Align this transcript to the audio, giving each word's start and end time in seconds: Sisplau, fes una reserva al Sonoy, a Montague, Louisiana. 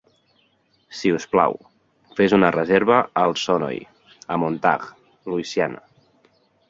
Sisplau, 1.01 1.57
fes 2.21 2.33
una 2.37 2.49
reserva 2.55 2.97
al 3.25 3.37
Sonoy, 3.43 3.79
a 4.37 4.39
Montague, 4.45 4.91
Louisiana. 5.35 5.85